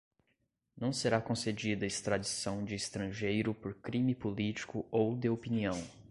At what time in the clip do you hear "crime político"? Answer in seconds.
3.75-4.83